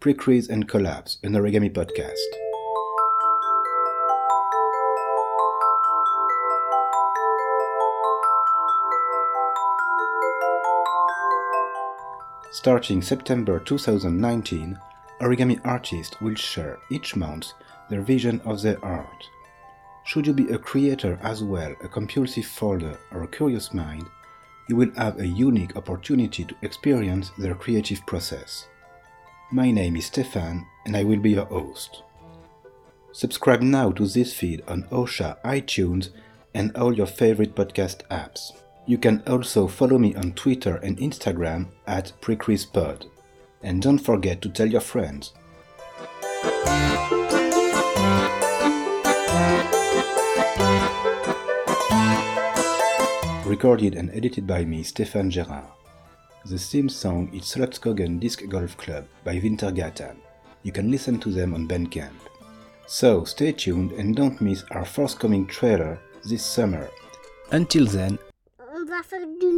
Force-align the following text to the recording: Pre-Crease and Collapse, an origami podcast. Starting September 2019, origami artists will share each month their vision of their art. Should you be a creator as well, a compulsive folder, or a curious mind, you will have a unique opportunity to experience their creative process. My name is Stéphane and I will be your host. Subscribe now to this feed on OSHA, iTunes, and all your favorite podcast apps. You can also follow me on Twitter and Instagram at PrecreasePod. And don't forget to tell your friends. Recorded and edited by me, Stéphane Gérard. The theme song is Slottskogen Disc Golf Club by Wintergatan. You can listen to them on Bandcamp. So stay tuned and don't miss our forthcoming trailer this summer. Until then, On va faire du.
Pre-Crease 0.00 0.48
and 0.48 0.66
Collapse, 0.66 1.18
an 1.22 1.34
origami 1.34 1.70
podcast. 1.70 2.14
Starting 12.50 13.02
September 13.02 13.60
2019, 13.60 14.80
origami 15.20 15.60
artists 15.66 16.18
will 16.22 16.34
share 16.34 16.78
each 16.90 17.14
month 17.14 17.52
their 17.90 18.00
vision 18.00 18.40
of 18.46 18.62
their 18.62 18.82
art. 18.82 19.28
Should 20.04 20.26
you 20.26 20.32
be 20.32 20.48
a 20.48 20.56
creator 20.56 21.18
as 21.22 21.44
well, 21.44 21.74
a 21.84 21.88
compulsive 21.88 22.46
folder, 22.46 22.96
or 23.12 23.24
a 23.24 23.28
curious 23.28 23.74
mind, 23.74 24.06
you 24.66 24.76
will 24.76 24.92
have 24.96 25.20
a 25.20 25.26
unique 25.26 25.76
opportunity 25.76 26.46
to 26.46 26.54
experience 26.62 27.32
their 27.36 27.54
creative 27.54 28.06
process. 28.06 28.66
My 29.52 29.72
name 29.72 29.96
is 29.96 30.08
Stéphane 30.08 30.64
and 30.86 30.96
I 30.96 31.02
will 31.02 31.18
be 31.18 31.32
your 31.32 31.46
host. 31.46 32.04
Subscribe 33.10 33.62
now 33.62 33.90
to 33.90 34.06
this 34.06 34.32
feed 34.32 34.62
on 34.68 34.84
OSHA, 34.92 35.42
iTunes, 35.42 36.10
and 36.54 36.76
all 36.76 36.96
your 36.96 37.08
favorite 37.08 37.56
podcast 37.56 38.06
apps. 38.12 38.52
You 38.86 38.96
can 38.96 39.24
also 39.26 39.66
follow 39.66 39.98
me 39.98 40.14
on 40.14 40.34
Twitter 40.34 40.76
and 40.76 40.98
Instagram 40.98 41.66
at 41.88 42.12
PrecreasePod. 42.20 43.06
And 43.64 43.82
don't 43.82 43.98
forget 43.98 44.40
to 44.42 44.48
tell 44.50 44.68
your 44.68 44.80
friends. 44.80 45.32
Recorded 53.44 53.96
and 53.96 54.10
edited 54.12 54.46
by 54.46 54.64
me, 54.64 54.84
Stéphane 54.84 55.32
Gérard. 55.32 55.79
The 56.46 56.58
theme 56.58 56.88
song 56.88 57.30
is 57.34 57.42
Slottskogen 57.42 58.18
Disc 58.18 58.42
Golf 58.48 58.74
Club 58.78 59.04
by 59.24 59.38
Wintergatan. 59.38 60.16
You 60.62 60.72
can 60.72 60.90
listen 60.90 61.20
to 61.20 61.30
them 61.30 61.52
on 61.52 61.68
Bandcamp. 61.68 62.16
So 62.86 63.24
stay 63.24 63.52
tuned 63.52 63.92
and 63.92 64.16
don't 64.16 64.40
miss 64.40 64.64
our 64.70 64.86
forthcoming 64.86 65.46
trailer 65.46 66.00
this 66.24 66.44
summer. 66.44 66.88
Until 67.52 67.84
then, 67.84 68.18
On 68.74 68.86
va 68.86 69.02
faire 69.02 69.26
du. 69.38 69.50